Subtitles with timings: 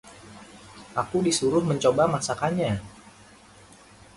[1.01, 2.71] aku disuruh mencoba masakannya